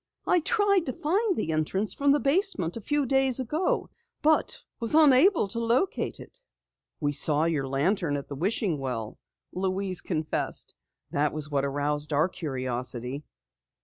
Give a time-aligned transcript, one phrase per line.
[0.25, 3.91] I tried to find the entrance from the basement a few days ago,
[4.23, 6.39] but was unable to locate it."
[6.99, 9.19] "We saw you with your lantern at the wishing well,"
[9.53, 10.73] Louise confessed.
[11.11, 13.25] "That was what aroused our curiosity."